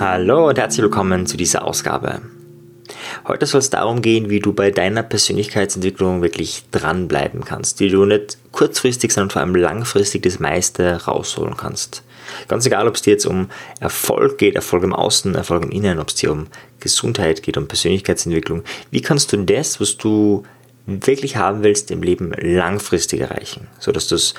Hallo 0.00 0.48
und 0.48 0.58
herzlich 0.58 0.82
willkommen 0.82 1.26
zu 1.26 1.36
dieser 1.36 1.66
Ausgabe. 1.66 2.22
Heute 3.28 3.44
soll 3.44 3.58
es 3.58 3.68
darum 3.68 4.00
gehen, 4.00 4.30
wie 4.30 4.40
du 4.40 4.54
bei 4.54 4.70
deiner 4.70 5.02
Persönlichkeitsentwicklung 5.02 6.22
wirklich 6.22 6.64
dranbleiben 6.70 7.44
kannst, 7.44 7.80
wie 7.80 7.90
du 7.90 8.06
nicht 8.06 8.38
kurzfristig, 8.52 9.12
sondern 9.12 9.28
vor 9.28 9.42
allem 9.42 9.54
langfristig 9.54 10.22
das 10.22 10.40
meiste 10.40 11.04
rausholen 11.04 11.58
kannst. 11.58 12.04
Ganz 12.48 12.64
egal, 12.64 12.88
ob 12.88 12.94
es 12.94 13.02
dir 13.02 13.10
jetzt 13.12 13.26
um 13.26 13.50
Erfolg 13.78 14.38
geht, 14.38 14.54
Erfolg 14.54 14.82
im 14.82 14.94
Außen, 14.94 15.34
Erfolg 15.34 15.64
im 15.64 15.70
Innen, 15.70 15.98
ob 15.98 16.08
es 16.08 16.14
dir 16.14 16.32
um 16.32 16.46
Gesundheit 16.80 17.42
geht, 17.42 17.58
um 17.58 17.68
Persönlichkeitsentwicklung. 17.68 18.62
Wie 18.90 19.02
kannst 19.02 19.30
du 19.34 19.36
das, 19.44 19.78
was 19.78 19.98
du 19.98 20.44
wirklich 20.86 21.36
haben 21.36 21.62
willst, 21.62 21.90
im 21.90 22.02
Leben 22.02 22.32
langfristig 22.40 23.20
erreichen, 23.20 23.68
sodass 23.78 24.08
du 24.08 24.14
es 24.14 24.32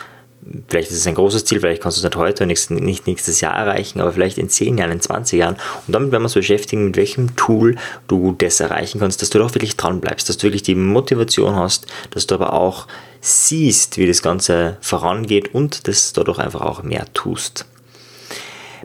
vielleicht 0.68 0.92
ist 0.92 0.98
es 0.98 1.08
ein 1.08 1.16
großes 1.16 1.46
Ziel, 1.46 1.60
vielleicht 1.60 1.82
kannst 1.82 1.98
du 1.98 2.00
es 2.00 2.04
nicht 2.04 2.16
heute, 2.16 2.46
nicht, 2.46 2.70
nicht 2.72 3.08
nächstes 3.08 3.42
Jahr 3.42 3.56
erreichen, 3.56 4.00
aber 4.00 4.12
vielleicht 4.12 4.38
in 4.38 4.50
10 4.50 4.78
Jahren, 4.78 4.92
in 4.92 5.02
20 5.02 5.40
Jahren. 5.40 5.56
Und 5.88 5.94
damit 5.94 6.12
werden 6.12 6.22
wir 6.22 6.26
uns 6.26 6.34
beschäftigen, 6.34 6.86
mit 6.86 6.98
welchem 6.98 7.36
Tool 7.36 7.76
du 8.08 8.36
das 8.38 8.60
erreichen 8.60 9.00
kannst, 9.00 9.22
dass 9.22 9.30
du 9.30 9.40
doch 9.40 9.54
wirklich 9.54 9.78
dran 9.78 10.02
bleibst, 10.02 10.30
dass 10.30 10.38
du 10.38 10.44
wirklich 10.44 10.64
die 10.64 10.76
Motivation 10.76 11.56
hast, 11.56 11.88
dass 12.12 12.28
du 12.28 12.36
aber 12.36 12.54
auch 12.54 12.88
siehst, 13.22 13.98
wie 13.98 14.08
das 14.08 14.22
Ganze 14.22 14.78
vorangeht 14.82 15.54
und 15.54 15.88
dass 15.88 16.14
du 16.14 16.24
doch 16.24 16.40
einfach 16.40 16.62
auch 16.62 16.84
mehr 16.84 17.06
tust. 17.14 17.66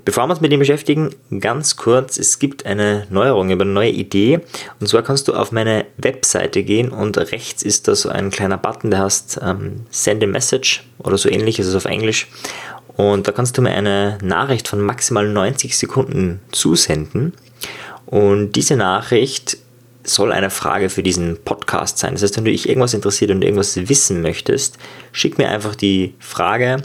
Bevor 0.09 0.27
wir 0.27 0.31
uns 0.31 0.41
mit 0.41 0.51
dem 0.51 0.61
beschäftigen, 0.61 1.15
ganz 1.39 1.77
kurz, 1.77 2.17
es 2.17 2.39
gibt 2.39 2.65
eine 2.65 3.07
Neuerung, 3.11 3.51
eine 3.51 3.63
neue 3.67 3.91
Idee. 3.91 4.41
Und 4.81 4.87
zwar 4.87 5.03
kannst 5.03 5.29
du 5.29 5.35
auf 5.35 5.53
meine 5.53 5.85
Webseite 5.99 6.63
gehen 6.63 6.89
und 6.89 7.19
rechts 7.19 7.63
ist 7.63 7.89
da 7.89 7.95
so 7.95 8.09
ein 8.09 8.31
kleiner 8.31 8.57
Button, 8.57 8.91
der 8.91 9.01
heißt 9.01 9.41
ähm, 9.43 9.83
Send 9.91 10.25
a 10.25 10.27
Message 10.27 10.83
oder 10.97 11.19
so 11.19 11.29
ähnlich 11.29 11.59
ist 11.59 11.67
es 11.67 11.75
auf 11.75 11.85
Englisch. 11.85 12.27
Und 12.97 13.29
da 13.29 13.33
kannst 13.33 13.59
du 13.59 13.61
mir 13.61 13.73
eine 13.73 14.17
Nachricht 14.23 14.67
von 14.67 14.81
maximal 14.81 15.29
90 15.29 15.77
Sekunden 15.77 16.41
zusenden. 16.53 17.35
Und 18.07 18.53
diese 18.53 18.77
Nachricht 18.77 19.59
soll 20.05 20.33
eine 20.33 20.49
Frage 20.49 20.89
für 20.89 21.03
diesen 21.03 21.37
Podcast 21.45 21.99
sein. 21.99 22.15
Das 22.15 22.23
heißt, 22.23 22.39
wenn 22.39 22.47
du 22.47 22.51
dich 22.51 22.67
irgendwas 22.67 22.95
interessiert 22.95 23.31
und 23.31 23.45
irgendwas 23.45 23.77
wissen 23.91 24.23
möchtest, 24.23 24.79
schick 25.13 25.37
mir 25.37 25.51
einfach 25.51 25.75
die 25.75 26.15
Frage 26.19 26.81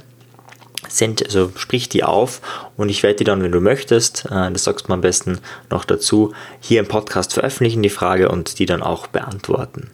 send, 0.97 1.25
also 1.25 1.51
sprich 1.55 1.89
die 1.89 2.03
auf 2.03 2.41
und 2.77 2.89
ich 2.89 3.03
werde 3.03 3.17
die 3.17 3.23
dann, 3.23 3.41
wenn 3.43 3.51
du 3.51 3.61
möchtest, 3.61 4.25
äh, 4.25 4.51
das 4.51 4.63
sagst 4.63 4.87
du 4.87 4.93
am 4.93 5.01
besten 5.01 5.39
noch 5.69 5.85
dazu, 5.85 6.33
hier 6.59 6.79
im 6.79 6.87
Podcast 6.87 7.33
veröffentlichen, 7.33 7.81
die 7.81 7.89
Frage 7.89 8.29
und 8.29 8.59
die 8.59 8.65
dann 8.65 8.83
auch 8.83 9.07
beantworten. 9.07 9.89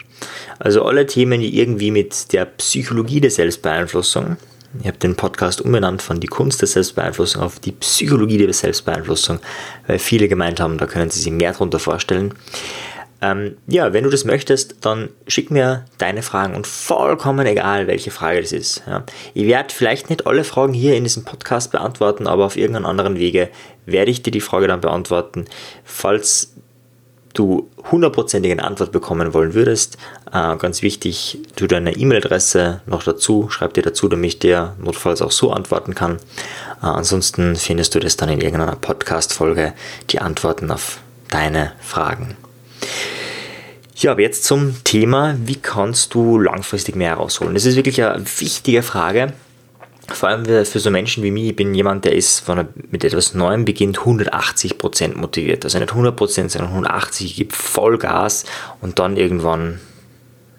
Also 0.59 0.83
alle 0.83 1.05
Themen, 1.05 1.39
die 1.39 1.58
irgendwie 1.58 1.92
mit 1.92 2.33
der 2.33 2.45
Psychologie 2.45 3.22
der 3.22 3.31
Selbstbeeinflussung, 3.31 4.38
ich 4.81 4.88
habe 4.88 4.97
den 5.00 5.16
Podcast 5.16 5.61
umbenannt 5.61 6.02
von 6.02 6.20
die 6.20 6.27
Kunst 6.27 6.61
der 6.61 6.67
Selbstbeeinflussung 6.67 7.42
auf 7.42 7.59
die 7.59 7.72
Psychologie 7.72 8.38
der 8.38 8.53
Selbstbeeinflussung, 8.53 9.39
weil 9.88 9.97
viele 9.97 10.27
gemeint 10.27 10.59
haben, 10.59 10.77
da 10.77 10.86
können 10.86 11.09
sie 11.09 11.20
sich 11.20 11.31
mehr 11.31 11.53
darunter 11.53 11.80
vorstellen. 11.80 12.36
Ähm, 13.21 13.57
ja, 13.67 13.91
wenn 13.91 14.05
du 14.05 14.09
das 14.09 14.23
möchtest, 14.23 14.85
dann 14.85 15.09
schick 15.27 15.51
mir 15.51 15.85
deine 15.97 16.21
Fragen 16.21 16.55
und 16.55 16.67
vollkommen 16.67 17.45
egal, 17.45 17.87
welche 17.87 18.11
Frage 18.11 18.41
das 18.41 18.53
ist. 18.53 18.83
Ja. 18.87 19.03
Ich 19.33 19.45
werde 19.45 19.73
vielleicht 19.73 20.09
nicht 20.09 20.25
alle 20.25 20.43
Fragen 20.43 20.73
hier 20.73 20.95
in 20.95 21.03
diesem 21.03 21.25
Podcast 21.25 21.71
beantworten, 21.71 22.27
aber 22.27 22.45
auf 22.45 22.55
irgendeinem 22.55 22.85
anderen 22.85 23.17
Wege 23.17 23.49
werde 23.85 24.11
ich 24.11 24.23
dir 24.23 24.31
die 24.31 24.41
Frage 24.41 24.67
dann 24.67 24.81
beantworten. 24.81 25.45
Falls 25.83 26.53
du 27.33 27.69
hundertprozentig 27.91 28.51
eine 28.51 28.63
Antwort 28.63 28.91
bekommen 28.91 29.33
wollen 29.33 29.53
würdest, 29.53 29.97
äh, 30.31 30.55
ganz 30.57 30.81
wichtig, 30.81 31.39
tu 31.55 31.67
deine 31.67 31.95
E-Mail-Adresse 31.95 32.81
noch 32.85 33.03
dazu, 33.03 33.49
schreib 33.49 33.73
dir 33.73 33.83
dazu, 33.83 34.07
damit 34.07 34.27
ich 34.27 34.39
dir 34.39 34.75
notfalls 34.81 35.21
auch 35.21 35.31
so 35.31 35.51
antworten 35.51 35.93
kann. 35.93 36.15
Äh, 36.81 36.87
ansonsten 36.87 37.55
findest 37.55 37.95
du 37.95 37.99
das 37.99 38.17
dann 38.17 38.29
in 38.29 38.41
irgendeiner 38.41 38.75
Podcast-Folge, 38.75 39.73
die 40.09 40.19
Antworten 40.19 40.71
auf 40.71 40.99
deine 41.29 41.73
Fragen. 41.81 42.35
Ja, 44.00 44.11
aber 44.11 44.22
jetzt 44.22 44.45
zum 44.45 44.82
Thema, 44.86 45.36
wie 45.43 45.58
kannst 45.58 46.14
du 46.14 46.39
langfristig 46.39 46.95
mehr 46.95 47.10
herausholen? 47.10 47.54
Das 47.54 47.65
ist 47.65 47.76
wirklich 47.76 48.02
eine 48.02 48.23
wichtige 48.39 48.82
Frage. 48.82 49.33
Vor 50.08 50.30
allem 50.30 50.45
für 50.45 50.80
so 50.80 50.89
Menschen 50.89 51.21
wie 51.21 51.32
mich, 51.32 51.49
ich 51.49 51.55
bin 51.55 51.73
jemand, 51.73 52.05
der 52.05 52.15
ist, 52.15 52.48
wenn 52.48 52.59
er 52.59 52.67
mit 52.92 53.04
etwas 53.04 53.33
Neuem 53.33 53.65
beginnt, 53.65 53.99
180% 53.99 55.17
motiviert. 55.17 55.65
Also 55.65 55.80
nicht 55.80 55.92
100%, 55.92 56.49
sondern 56.49 56.86
180%, 56.86 57.26
ich 57.26 57.36
gebe 57.36 57.54
Vollgas 57.54 58.45
und 58.80 58.99
dann 58.99 59.17
irgendwann, 59.17 59.82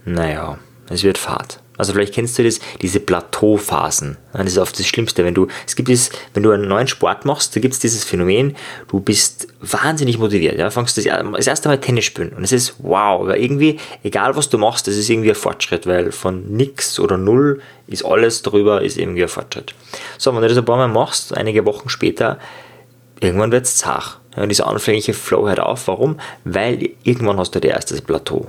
naja, 0.04 0.58
es 0.90 1.02
wird 1.02 1.16
Fahrt. 1.16 1.60
Also 1.80 1.94
vielleicht 1.94 2.14
kennst 2.14 2.38
du 2.38 2.44
das, 2.44 2.60
diese 2.82 3.00
Plateauphasen. 3.00 4.18
Das 4.32 4.46
ist 4.46 4.58
oft 4.58 4.78
das 4.78 4.86
Schlimmste. 4.86 5.24
Wenn 5.24 5.34
du, 5.34 5.48
es 5.66 5.74
gibt 5.74 5.88
es, 5.88 6.10
wenn 6.34 6.42
du 6.42 6.50
einen 6.50 6.68
neuen 6.68 6.86
Sport 6.86 7.24
machst, 7.24 7.56
da 7.56 7.60
gibt 7.60 7.74
es 7.74 7.80
dieses 7.80 8.04
Phänomen, 8.04 8.54
du 8.88 9.00
bist 9.00 9.48
wahnsinnig 9.60 10.18
motiviert. 10.18 10.58
Ja, 10.58 10.70
fangst 10.70 10.98
das, 10.98 11.04
das 11.04 11.46
erste 11.46 11.68
Mal 11.68 11.78
Tennis 11.78 12.04
spielen 12.04 12.32
und 12.34 12.44
es 12.44 12.52
ist 12.52 12.74
wow, 12.78 13.26
weil 13.26 13.42
irgendwie, 13.42 13.78
egal 14.02 14.36
was 14.36 14.48
du 14.48 14.58
machst, 14.58 14.86
das 14.86 14.96
ist 14.96 15.08
irgendwie 15.08 15.30
ein 15.30 15.34
Fortschritt, 15.34 15.86
weil 15.86 16.12
von 16.12 16.52
nix 16.52 17.00
oder 17.00 17.16
null 17.16 17.60
ist 17.86 18.04
alles 18.04 18.42
drüber, 18.42 18.82
ist 18.82 18.98
irgendwie 18.98 19.22
ein 19.22 19.28
Fortschritt. 19.28 19.74
So, 20.18 20.34
wenn 20.34 20.42
du 20.42 20.48
das 20.48 20.58
ein 20.58 20.64
paar 20.64 20.76
Mal 20.76 20.88
machst, 20.88 21.36
einige 21.36 21.64
Wochen 21.64 21.88
später, 21.88 22.38
irgendwann 23.20 23.52
wird 23.52 23.64
es 23.64 23.76
zart. 23.76 24.20
Ja, 24.36 24.46
dieser 24.46 24.66
anfängliche 24.66 25.14
Flow 25.14 25.48
hört 25.48 25.60
auf. 25.60 25.88
Warum? 25.88 26.20
Weil 26.44 26.90
irgendwann 27.02 27.38
hast 27.38 27.54
du 27.54 27.60
das 27.60 27.70
erste 27.70 28.00
Plateau. 28.00 28.46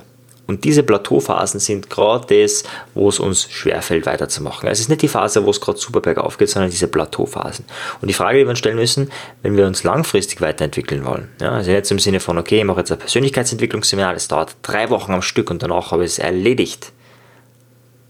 Und 0.52 0.66
diese 0.66 0.84
Plateauphasen 0.84 1.62
sind 1.62 1.90
gerade 1.90 2.42
das, 2.42 2.66
wo 2.94 3.08
es 3.08 3.20
uns 3.20 3.50
schwerfällt, 3.50 4.06
weiterzumachen. 4.06 4.68
Also 4.68 4.80
es 4.80 4.82
ist 4.82 4.90
nicht 4.90 5.02
die 5.02 5.08
Phase, 5.08 5.46
wo 5.46 5.50
es 5.50 5.62
gerade 5.62 5.80
super 5.80 6.02
bergauf 6.02 6.38
geht, 6.38 6.50
sondern 6.50 6.70
diese 6.70 6.90
Plateauphasen. 6.90 7.64
Und 8.02 8.10
die 8.10 8.14
Frage, 8.14 8.40
die 8.40 8.44
wir 8.44 8.50
uns 8.50 8.60
stellen 8.60 8.76
müssen, 8.76 9.10
wenn 9.44 9.56
wir 9.56 9.66
uns 9.66 9.86
langfristig 9.86 10.42
weiterentwickeln 10.42 11.06
wollen, 11.06 11.30
ja, 11.40 11.52
also 11.52 11.72
jetzt 11.72 11.90
im 11.90 12.00
Sinne 12.00 12.20
von, 12.20 12.38
okay, 12.38 12.60
ich 12.60 12.66
mache 12.66 12.80
jetzt 12.80 12.92
ein 12.92 13.00
Persönlichkeitsentwicklungsseminar, 13.00 14.14
das 14.14 14.28
dauert 14.28 14.58
drei 14.62 14.90
Wochen 14.90 15.14
am 15.14 15.22
Stück 15.22 15.50
und 15.50 15.64
danach 15.64 15.92
habe 15.92 16.04
ich 16.04 16.12
es 16.12 16.20
erledigt. 16.20 16.92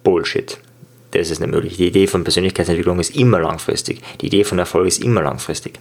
Bullshit. 0.03 0.58
Das 1.12 1.29
ist 1.29 1.41
nicht 1.41 1.52
möglich. 1.52 1.78
Die 1.78 1.88
Idee 1.88 2.08
von 2.08 2.23
Persönlichkeitsentwicklung 2.23 3.00
ist 3.00 3.16
immer 3.16 3.40
langfristig. 3.40 4.02
Die 4.22 4.25
Idee 4.25 4.46
von 4.46 4.58
Erfolg 4.58 4.88
ist 4.88 5.03
immer 5.03 5.22
langfristig. 5.22 5.73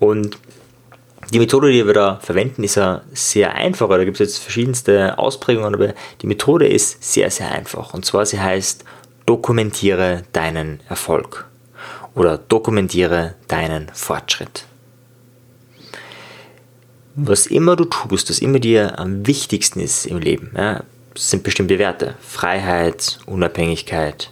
Und 0.00 0.36
die 1.32 1.38
Methode, 1.38 1.70
die 1.70 1.86
wir 1.86 1.94
da 1.94 2.18
verwenden, 2.22 2.64
ist 2.64 2.74
ja 2.76 3.02
sehr 3.12 3.54
einfach. 3.54 3.88
Da 3.88 4.04
gibt 4.04 4.20
es 4.20 4.26
jetzt 4.26 4.38
verschiedenste 4.38 5.18
Ausprägungen, 5.18 5.74
aber 5.74 5.94
die 6.22 6.26
Methode 6.26 6.66
ist 6.66 7.02
sehr, 7.02 7.30
sehr 7.30 7.50
einfach. 7.50 7.94
Und 7.94 8.04
zwar 8.04 8.26
sie 8.26 8.40
heißt, 8.40 8.84
dokumentiere 9.26 10.24
deinen 10.32 10.80
Erfolg 10.88 11.46
oder 12.14 12.38
dokumentiere 12.38 13.34
deinen 13.48 13.88
Fortschritt. 13.92 14.64
Was 17.14 17.46
immer 17.46 17.76
du 17.76 17.84
tust, 17.84 18.30
was 18.30 18.38
immer 18.38 18.58
dir 18.58 18.98
am 18.98 19.26
wichtigsten 19.26 19.80
ist 19.80 20.06
im 20.06 20.18
Leben, 20.18 20.52
ja, 20.56 20.82
sind 21.14 21.42
bestimmte 21.42 21.78
Werte. 21.78 22.14
Freiheit, 22.20 23.18
Unabhängigkeit, 23.26 24.30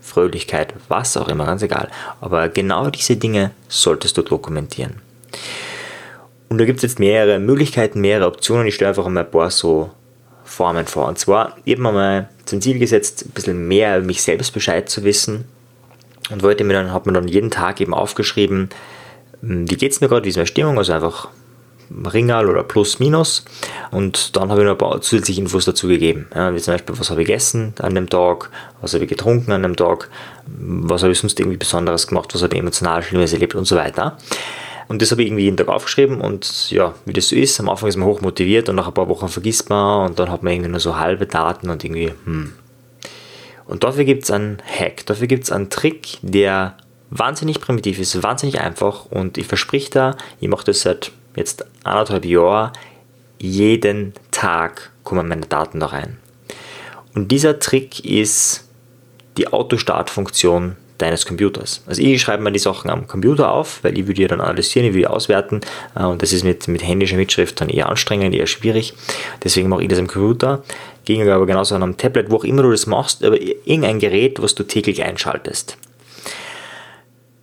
Fröhlichkeit, 0.00 0.74
was 0.88 1.16
auch 1.16 1.28
immer, 1.28 1.46
ganz 1.46 1.62
egal. 1.62 1.90
Aber 2.20 2.48
genau 2.48 2.90
diese 2.90 3.16
Dinge 3.16 3.50
solltest 3.68 4.16
du 4.16 4.22
dokumentieren. 4.22 5.00
Und 6.48 6.58
da 6.58 6.64
gibt 6.64 6.78
es 6.78 6.82
jetzt 6.82 6.98
mehrere 6.98 7.38
Möglichkeiten, 7.38 8.00
mehrere 8.00 8.26
Optionen. 8.26 8.66
Ich 8.66 8.74
stelle 8.74 8.90
einfach 8.90 9.06
mal 9.08 9.20
ein 9.20 9.30
paar 9.30 9.50
so 9.50 9.90
Formen 10.44 10.86
vor. 10.86 11.08
Und 11.08 11.18
zwar, 11.18 11.56
ich 11.64 11.74
habe 11.74 11.82
mir 11.82 11.92
mal 11.92 12.28
zum 12.46 12.60
Ziel 12.60 12.78
gesetzt, 12.78 13.26
ein 13.26 13.30
bisschen 13.30 13.68
mehr 13.68 13.98
über 13.98 14.06
mich 14.06 14.22
selbst 14.22 14.52
Bescheid 14.52 14.88
zu 14.88 15.04
wissen. 15.04 15.44
Und 16.30 16.42
wollte 16.42 16.64
mir 16.64 16.74
dann, 16.74 16.92
habe 16.92 17.10
mir 17.10 17.14
dann 17.14 17.28
jeden 17.28 17.50
Tag 17.50 17.80
eben 17.80 17.94
aufgeschrieben, 17.94 18.70
hm, 19.40 19.70
wie 19.70 19.76
geht 19.76 19.92
es 19.92 20.00
mir 20.00 20.08
gerade, 20.08 20.24
wie 20.24 20.30
ist 20.30 20.36
meine 20.36 20.46
Stimmung, 20.46 20.78
also 20.78 20.92
einfach 20.92 21.28
Ringal 21.90 22.48
oder 22.48 22.62
Plus, 22.64 22.98
Minus. 22.98 23.44
Und 23.90 24.36
dann 24.36 24.50
habe 24.50 24.60
ich 24.60 24.66
noch 24.66 24.72
ein 24.72 24.78
paar 24.78 25.00
zusätzliche 25.00 25.40
Infos 25.40 25.64
dazu 25.64 25.88
gegeben. 25.88 26.26
Ja, 26.34 26.54
wie 26.54 26.58
zum 26.58 26.74
Beispiel, 26.74 26.98
was 26.98 27.10
habe 27.10 27.22
ich 27.22 27.26
gegessen 27.26 27.74
an 27.78 27.94
dem 27.94 28.08
Tag, 28.08 28.50
was 28.80 28.94
habe 28.94 29.04
ich 29.04 29.10
getrunken 29.10 29.52
an 29.52 29.62
dem 29.62 29.76
Tag, 29.76 30.10
was 30.46 31.02
habe 31.02 31.12
ich 31.12 31.18
sonst 31.18 31.38
irgendwie 31.40 31.56
Besonderes 31.56 32.06
gemacht, 32.06 32.34
was 32.34 32.42
habe 32.42 32.54
ich 32.54 32.60
emotional 32.60 33.02
Schlimmes 33.02 33.32
erlebt 33.32 33.54
und 33.54 33.64
so 33.64 33.76
weiter. 33.76 34.18
Und 34.88 35.02
das 35.02 35.10
habe 35.10 35.22
ich 35.22 35.28
irgendwie 35.28 35.44
jeden 35.44 35.58
Tag 35.58 35.68
aufgeschrieben 35.68 36.20
und 36.20 36.70
ja, 36.70 36.94
wie 37.04 37.12
das 37.12 37.28
so 37.28 37.36
ist, 37.36 37.60
am 37.60 37.68
Anfang 37.68 37.90
ist 37.90 37.96
man 37.96 38.08
hoch 38.08 38.22
motiviert 38.22 38.70
und 38.70 38.76
nach 38.76 38.88
ein 38.88 38.94
paar 38.94 39.08
Wochen 39.10 39.28
vergisst 39.28 39.68
man 39.68 40.08
und 40.08 40.18
dann 40.18 40.30
hat 40.30 40.42
man 40.42 40.54
irgendwie 40.54 40.70
nur 40.70 40.80
so 40.80 40.96
halbe 40.96 41.26
Daten 41.26 41.68
und 41.68 41.84
irgendwie, 41.84 42.12
hm. 42.24 42.54
Und 43.66 43.84
dafür 43.84 44.04
gibt 44.04 44.24
es 44.24 44.30
einen 44.30 44.62
Hack, 44.64 45.04
dafür 45.04 45.26
gibt 45.26 45.44
es 45.44 45.52
einen 45.52 45.68
Trick, 45.68 46.16
der 46.22 46.78
wahnsinnig 47.10 47.60
primitiv 47.60 47.98
ist, 47.98 48.22
wahnsinnig 48.22 48.60
einfach 48.60 49.04
und 49.06 49.36
ich 49.36 49.46
versprich 49.46 49.90
da, 49.90 50.16
ich 50.40 50.48
mache 50.48 50.64
das 50.64 50.80
seit 50.80 51.12
jetzt 51.36 51.66
anderthalb 51.84 52.24
Jahren, 52.24 52.72
jeden 53.38 54.14
Tag 54.30 54.90
kommen 55.04 55.28
meine 55.28 55.46
Daten 55.46 55.80
da 55.80 55.86
rein. 55.86 56.16
Und 57.14 57.30
dieser 57.30 57.58
Trick 57.58 58.04
ist 58.06 58.68
die 59.36 59.48
Autostartfunktion 59.48 60.76
deines 60.98 61.24
Computers. 61.24 61.82
Also 61.86 62.02
ich 62.02 62.20
schreibe 62.20 62.42
mir 62.42 62.52
die 62.52 62.58
Sachen 62.58 62.90
am 62.90 63.06
Computer 63.06 63.50
auf, 63.50 63.82
weil 63.82 63.96
ich 63.96 64.04
würde 64.04 64.14
die 64.14 64.26
dann 64.26 64.40
analysieren, 64.40 64.86
ich 64.86 64.92
würde 64.92 65.00
die 65.00 65.06
auswerten 65.06 65.60
äh, 65.94 66.04
und 66.04 66.22
das 66.22 66.32
ist 66.32 66.44
mit, 66.44 66.68
mit 66.68 66.86
händischer 66.86 67.16
Mitschrift 67.16 67.60
dann 67.60 67.68
eher 67.68 67.88
anstrengend, 67.88 68.34
eher 68.34 68.46
schwierig. 68.46 68.94
Deswegen 69.42 69.68
mache 69.68 69.82
ich 69.82 69.88
das 69.88 69.98
am 69.98 70.08
Computer. 70.08 70.62
Ging 71.04 71.26
aber 71.28 71.46
genauso 71.46 71.74
an 71.74 71.82
einem 71.82 71.96
Tablet, 71.96 72.30
wo 72.30 72.36
auch 72.36 72.44
immer 72.44 72.62
du 72.62 72.70
das 72.70 72.86
machst, 72.86 73.24
aber 73.24 73.40
irgendein 73.40 73.98
Gerät, 73.98 74.42
was 74.42 74.54
du 74.54 74.64
täglich 74.64 75.02
einschaltest. 75.02 75.78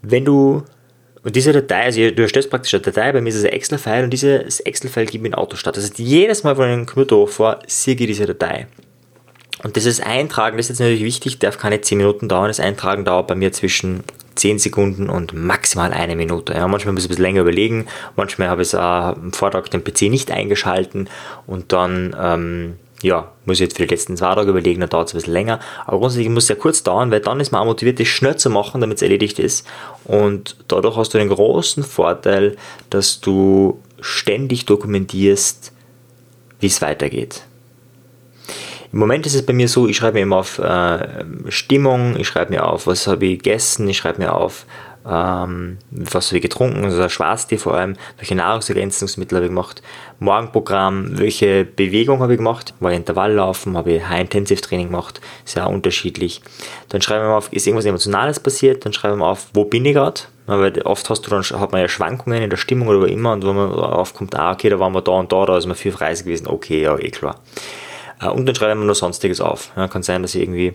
Wenn 0.04 0.26
du 0.26 0.64
und 1.24 1.36
diese 1.36 1.52
Datei, 1.52 1.86
also 1.86 2.12
du 2.12 2.22
erstellst 2.22 2.52
praktisch 2.52 2.76
eine 2.76 2.84
Datei, 2.84 3.12
bei 3.12 3.20
mir 3.20 3.30
ist 3.30 3.36
es 3.38 3.46
ein 3.46 3.52
Excel-File 3.52 4.04
und 4.04 4.12
dieses 4.12 4.60
Excel-File 4.60 5.08
gibt 5.08 5.24
mir 5.24 5.30
ein 5.30 5.34
Autostart. 5.34 5.76
Das 5.76 5.84
heißt, 5.84 5.98
jedes 5.98 6.44
Mal, 6.44 6.56
wenn 6.60 6.70
ich 6.70 6.76
den 6.76 6.86
Computer 6.86 7.16
hochfahre, 7.16 7.60
sehe 7.66 7.96
ich 7.96 8.06
diese 8.06 8.28
Datei. 8.28 8.68
Und 9.66 9.76
ist 9.78 10.06
Eintragen, 10.06 10.58
das 10.58 10.68
ist 10.68 10.70
jetzt 10.70 10.80
natürlich 10.82 11.04
wichtig, 11.04 11.40
darf 11.40 11.58
keine 11.58 11.82
10 11.82 11.98
Minuten 11.98 12.30
dauern. 12.30 12.50
Das 12.50 12.60
Eintragen 12.60 13.04
dauert 13.04 13.26
bei 13.26 13.34
mir 13.34 13.52
zwischen 13.52 14.04
10 14.36 14.60
Sekunden 14.60 15.10
und 15.10 15.34
maximal 15.34 15.92
eine 15.92 16.16
Minute. 16.16 16.54
Ja, 16.54 16.68
manchmal 16.68 16.94
muss 16.94 17.02
ich 17.02 17.08
ein 17.08 17.10
bisschen 17.10 17.24
länger 17.24 17.42
überlegen, 17.42 17.88
manchmal 18.16 18.50
habe 18.50 18.62
ich 18.62 18.68
es 18.68 18.76
am 18.76 19.34
Vortag 19.34 19.70
den 19.70 19.84
PC 19.84 20.04
nicht 20.04 20.30
eingeschalten 20.30 21.10
und 21.48 21.74
dann 21.74 22.16
ähm, 22.22 22.76
ja, 23.02 23.32
muss 23.46 23.56
ich 23.56 23.62
jetzt 23.62 23.78
für 23.78 23.88
die 23.88 23.96
letzten 23.96 24.16
zwei 24.16 24.36
Tage 24.36 24.52
überlegen, 24.52 24.82
dann 24.82 24.90
dauert 24.92 25.08
es 25.08 25.16
ein 25.16 25.18
bisschen 25.18 25.34
länger. 25.34 25.60
Aber 25.88 25.98
grundsätzlich 25.98 26.30
muss 26.30 26.44
es 26.44 26.50
ja 26.50 26.56
kurz 26.56 26.84
dauern, 26.84 27.10
weil 27.10 27.22
dann 27.22 27.40
ist 27.40 27.52
man 27.52 27.62
auch 27.62 27.66
motiviert, 27.66 28.00
das 28.00 28.08
schnell 28.08 28.36
zu 28.36 28.52
machen, 28.52 28.82
damit 28.82 28.98
es 28.98 29.02
erledigt 29.02 29.40
ist. 29.40 29.66
Und 30.04 30.58
dadurch 30.68 30.96
hast 30.96 31.16
du 31.16 31.18
den 31.18 31.30
großen 31.30 31.82
Vorteil, 31.82 32.56
dass 32.92 33.20
du 33.20 33.82
ständig 34.00 34.68
dokumentierst, 34.68 35.72
wie 36.60 36.68
es 36.68 36.84
weitergeht. 36.84 37.46
Im 38.96 39.00
Moment 39.00 39.26
ist 39.26 39.36
es 39.36 39.46
bei 39.46 39.52
mir 39.52 39.68
so, 39.68 39.90
ich 39.90 39.98
schreibe 39.98 40.14
mir 40.14 40.22
immer 40.22 40.38
auf 40.38 40.58
äh, 40.58 41.26
Stimmung, 41.50 42.16
ich 42.18 42.30
schreibe 42.30 42.54
mir 42.54 42.66
auf, 42.66 42.88
was 42.88 43.08
habe 43.08 43.26
ich 43.26 43.40
gegessen, 43.40 43.90
ich 43.90 43.98
schreibe 43.98 44.22
mir 44.22 44.34
auf, 44.34 44.66
ähm, 45.06 45.80
was 45.92 46.28
habe 46.28 46.38
ich 46.38 46.42
getrunken, 46.42 46.86
also 46.86 47.10
Schwarztee 47.10 47.58
vor 47.58 47.74
allem, 47.74 47.98
welche 48.16 48.36
Nahrungsergänzungsmittel 48.36 49.36
habe 49.36 49.48
ich 49.48 49.52
gemacht, 49.52 49.84
Morgenprogramm, 50.20 51.20
welche 51.20 51.66
Bewegung 51.66 52.22
habe 52.22 52.36
ich 52.36 52.38
gemacht, 52.38 52.74
war 52.80 52.92
ich 52.92 52.96
Intervalllaufen, 52.96 53.76
habe 53.76 53.92
ich 53.92 54.08
High-Intensive-Training 54.08 54.88
gemacht, 54.88 55.20
sehr 55.44 55.70
unterschiedlich. 55.70 56.42
Dann 56.88 57.02
schreibe 57.02 57.26
ich 57.26 57.28
mal 57.28 57.36
auf, 57.36 57.52
ist 57.52 57.68
irgendwas 57.68 57.84
Emotionales 57.84 58.40
passiert, 58.40 58.86
dann 58.86 58.94
schreibe 58.94 59.16
ich 59.16 59.20
mal 59.20 59.32
auf, 59.32 59.48
wo 59.54 59.66
bin 59.66 59.84
ich 59.84 59.96
gerade, 59.96 60.22
weil 60.46 60.82
oft 60.84 61.10
hast 61.10 61.24
du 61.24 61.30
dann, 61.32 61.44
hat 61.44 61.74
man 61.74 61.82
ja 61.82 61.90
Schwankungen 61.90 62.44
in 62.44 62.50
der 62.50 62.56
Stimmung 62.56 62.88
oder 62.88 63.02
wo 63.02 63.06
immer 63.06 63.34
und 63.34 63.46
wo 63.46 63.52
man 63.52 63.74
aufkommt, 63.74 64.36
ah, 64.38 64.54
okay, 64.54 64.70
da 64.70 64.80
waren 64.80 64.94
wir 64.94 65.02
da 65.02 65.12
und 65.12 65.34
da, 65.34 65.46
da 65.46 65.58
ist 65.58 65.66
man 65.66 65.76
viel 65.76 65.92
frei 65.92 66.14
gewesen, 66.14 66.48
okay, 66.48 66.84
ja, 66.84 66.98
eh 66.98 67.12
klar. 67.12 67.42
Äh, 68.22 68.28
und 68.28 68.46
dann 68.46 68.56
schreibe 68.56 68.72
ich 68.74 68.78
mir 68.78 68.86
nur 68.86 68.96
Sonstiges 68.96 69.42
auf. 69.42 69.72
Ja, 69.76 69.88
kann 69.88 70.04
sein, 70.04 70.22
dass 70.22 70.36
ich 70.36 70.42
irgendwie 70.42 70.74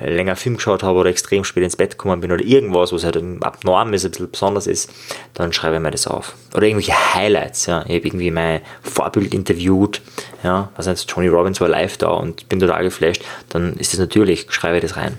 länger 0.00 0.36
Film 0.36 0.56
geschaut 0.56 0.82
habe 0.82 0.98
oder 0.98 1.10
extrem 1.10 1.44
spät 1.44 1.62
ins 1.62 1.76
Bett 1.76 1.92
gekommen 1.92 2.20
bin 2.20 2.32
oder 2.32 2.44
irgendwas, 2.44 2.92
was 2.92 3.04
halt 3.04 3.16
abnorm 3.42 3.94
ist, 3.94 4.04
ein 4.04 4.10
bisschen 4.10 4.30
besonders 4.30 4.66
ist, 4.66 4.90
dann 5.34 5.52
schreibe 5.52 5.76
ich 5.76 5.82
mir 5.82 5.92
das 5.92 6.06
auf. 6.06 6.34
Oder 6.54 6.66
irgendwelche 6.66 7.14
Highlights, 7.14 7.66
ja. 7.66 7.82
Ich 7.86 7.96
habe 7.96 8.08
irgendwie 8.08 8.30
mein 8.30 8.60
Vorbild 8.82 9.32
interviewt, 9.32 10.02
ja, 10.42 10.70
was 10.76 10.88
heißt, 10.88 11.08
Tony 11.08 11.28
Robbins 11.28 11.60
war 11.60 11.68
live 11.68 11.96
da 11.96 12.08
und 12.08 12.48
bin 12.48 12.58
total 12.58 12.82
geflasht, 12.82 13.24
dann 13.50 13.74
ist 13.74 13.92
das 13.92 14.00
natürlich, 14.00 14.46
schreibe 14.50 14.78
ich 14.78 14.82
das 14.82 14.96
rein. 14.96 15.16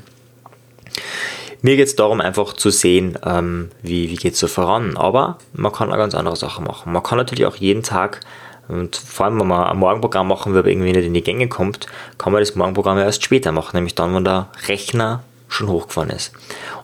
Mir 1.62 1.78
geht 1.78 1.88
es 1.88 1.96
darum, 1.96 2.22
einfach 2.22 2.54
zu 2.54 2.70
sehen, 2.70 3.18
ähm, 3.26 3.72
wie, 3.82 4.10
wie 4.12 4.18
geht 4.18 4.34
es 4.34 4.40
so 4.40 4.48
voran. 4.48 4.98
Aber 4.98 5.40
man 5.54 5.72
kann 5.72 5.92
auch 5.92 5.98
ganz 5.98 6.14
andere 6.14 6.36
Sachen 6.36 6.64
machen. 6.64 6.94
Man 6.94 7.02
kann 7.02 7.18
natürlich 7.18 7.48
auch 7.48 7.56
jeden 7.56 7.82
Tag 7.82 8.20
und 8.68 8.96
vor 8.96 9.26
allem, 9.26 9.40
wenn 9.40 9.48
man 9.48 9.68
ein 9.68 9.78
Morgenprogramm 9.78 10.28
machen 10.28 10.54
will, 10.54 10.60
aber 10.60 10.70
irgendwie 10.70 10.92
nicht 10.92 11.06
in 11.06 11.14
die 11.14 11.24
Gänge 11.24 11.48
kommt, 11.48 11.88
kann 12.18 12.34
man 12.34 12.42
das 12.42 12.56
Morgenprogramm 12.56 12.98
erst 12.98 13.24
später 13.24 13.52
machen, 13.52 13.78
nämlich 13.78 13.96
dann, 13.96 14.14
wenn 14.16 14.24
der 14.24 14.48
Rechner 14.68 15.24
schon 15.48 15.70
hochgefahren 15.70 16.10
ist. 16.10 16.34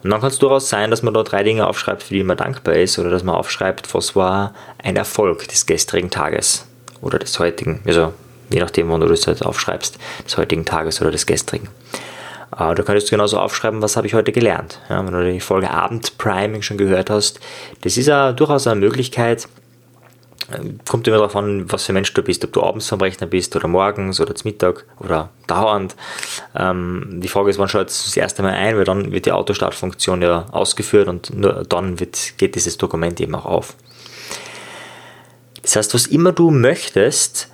Und 0.04 0.12
dann 0.12 0.22
kann 0.22 0.30
es 0.30 0.40
durchaus 0.40 0.70
sein, 0.70 0.92
dass 0.92 1.04
man 1.04 1.14
da 1.14 1.24
drei 1.24 1.44
Dinge 1.44 1.68
aufschreibt, 1.68 2.04
für 2.04 2.14
die 2.14 2.24
man 2.24 2.38
dankbar 2.38 2.76
ist, 2.76 3.00
oder 3.00 3.10
dass 3.10 3.24
man 3.24 3.36
aufschreibt, 3.36 3.94
was 3.94 4.16
war 4.16 4.54
ein 4.84 4.96
Erfolg 4.96 5.48
des 5.48 5.66
gestrigen 5.66 6.10
Tages 6.10 6.68
oder 7.02 7.18
des 7.20 7.38
heutigen, 7.40 7.82
also 7.86 8.14
je 8.52 8.60
nachdem, 8.60 8.90
wann 8.90 9.02
du 9.02 9.08
das 9.08 9.26
halt 9.28 9.44
aufschreibst, 9.44 9.98
des 10.26 10.38
heutigen 10.38 10.66
Tages 10.66 11.02
oder 11.02 11.12
des 11.12 11.26
gestrigen. 11.26 11.70
Äh, 12.58 12.76
du 12.76 12.84
könntest 12.84 13.10
genauso 13.10 13.40
aufschreiben, 13.40 13.82
was 13.82 13.98
habe 13.98 14.08
ich 14.08 14.14
heute 14.14 14.32
gelernt. 14.32 14.80
Ja, 14.90 15.06
wenn 15.06 15.14
du 15.14 15.32
die 15.32 15.40
Folge 15.40 15.72
Abend 15.72 16.18
Priming 16.18 16.62
schon 16.62 16.78
gehört 16.78 17.10
hast, 17.10 17.40
das 17.82 17.98
ist 17.98 18.08
ja 18.08 18.34
durchaus 18.34 18.68
eine 18.68 18.80
Möglichkeit, 18.80 19.48
kommt 20.88 21.08
immer 21.08 21.18
darauf 21.18 21.36
an, 21.36 21.72
was 21.72 21.86
für 21.86 21.92
ein 21.92 21.96
Mensch 21.96 22.14
du 22.14 22.22
bist, 22.22 22.44
ob 22.44 22.54
du 22.54 22.64
abends 22.64 22.88
vom 22.88 23.02
Rechner 23.02 23.28
bist 23.28 23.56
oder 23.56 23.68
morgens 23.68 24.20
oder 24.20 24.36
zum 24.36 24.50
Mittag 24.50 24.86
oder 25.00 25.30
dauernd. 25.48 25.96
Ähm, 26.56 27.20
die 27.22 27.28
Frage 27.28 27.50
ist, 27.50 27.60
wann 27.60 27.68
schaut 27.68 27.90
es 27.90 28.06
das 28.06 28.18
erste 28.18 28.44
Mal 28.44 28.54
ein, 28.54 28.78
weil 28.78 28.86
dann 28.86 29.12
wird 29.12 29.26
die 29.26 29.32
Autostartfunktion 29.32 30.22
ja 30.22 30.46
ausgeführt 30.52 31.08
und 31.08 31.36
nur 31.36 31.64
dann 31.68 32.00
wird, 32.00 32.38
geht 32.38 32.56
dieses 32.56 32.78
Dokument 32.78 33.20
eben 33.20 33.36
auch 33.36 33.46
auf. 33.46 33.76
Das 35.62 35.76
heißt, 35.76 35.94
was 35.94 36.08
immer 36.08 36.32
du 36.32 36.50
möchtest, 36.52 37.50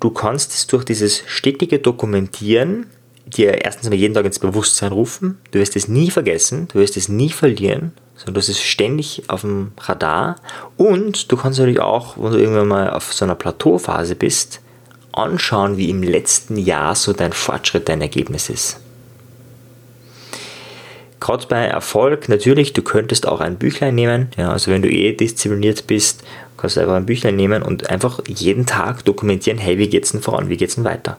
du 0.00 0.10
kannst 0.10 0.52
es 0.52 0.66
durch 0.66 0.84
dieses 0.84 1.22
stetige 1.26 1.78
Dokumentieren 1.78 2.86
dir 3.26 3.64
erstens 3.64 3.88
mal 3.88 3.96
jeden 3.96 4.14
Tag 4.14 4.24
ins 4.24 4.38
Bewusstsein 4.38 4.92
rufen. 4.92 5.38
Du 5.50 5.58
wirst 5.58 5.76
es 5.76 5.88
nie 5.88 6.10
vergessen, 6.10 6.68
du 6.72 6.78
wirst 6.78 6.96
es 6.96 7.08
nie 7.08 7.30
verlieren 7.30 7.92
sondern 8.16 8.34
das 8.34 8.48
ist 8.48 8.62
ständig 8.62 9.24
auf 9.28 9.42
dem 9.42 9.72
Radar. 9.78 10.36
Und 10.76 11.30
du 11.30 11.36
kannst 11.36 11.58
natürlich 11.58 11.80
auch, 11.80 12.16
wenn 12.16 12.32
du 12.32 12.38
irgendwann 12.38 12.68
mal 12.68 12.90
auf 12.90 13.12
so 13.12 13.24
einer 13.24 13.34
Plateauphase 13.34 14.14
bist, 14.14 14.60
anschauen, 15.12 15.76
wie 15.76 15.90
im 15.90 16.02
letzten 16.02 16.56
Jahr 16.56 16.94
so 16.94 17.12
dein 17.12 17.32
Fortschritt, 17.32 17.88
dein 17.88 18.00
Ergebnis 18.00 18.48
ist. 18.48 18.80
Gerade 21.20 21.46
bei 21.46 21.64
Erfolg, 21.64 22.28
natürlich, 22.28 22.72
du 22.72 22.82
könntest 22.82 23.26
auch 23.26 23.40
ein 23.40 23.56
Büchlein 23.56 23.94
nehmen. 23.94 24.28
Ja, 24.36 24.50
also 24.52 24.70
wenn 24.70 24.82
du 24.82 24.90
eh 24.90 25.12
diszipliniert 25.12 25.86
bist, 25.86 26.22
kannst 26.56 26.76
du 26.76 26.80
einfach 26.80 26.96
ein 26.96 27.06
Büchlein 27.06 27.36
nehmen 27.36 27.62
und 27.62 27.88
einfach 27.90 28.20
jeden 28.26 28.66
Tag 28.66 29.04
dokumentieren, 29.04 29.58
hey, 29.58 29.78
wie 29.78 29.88
geht's 29.88 30.12
denn 30.12 30.20
voran, 30.20 30.48
wie 30.48 30.56
geht's 30.56 30.74
denn 30.74 30.84
weiter? 30.84 31.16